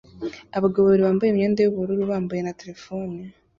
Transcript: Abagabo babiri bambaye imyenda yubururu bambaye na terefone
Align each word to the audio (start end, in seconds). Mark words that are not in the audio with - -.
Abagabo 0.57 0.83
babiri 0.85 1.05
bambaye 1.07 1.29
imyenda 1.31 1.59
yubururu 1.61 2.03
bambaye 2.11 2.41
na 2.43 2.53
terefone 2.59 3.17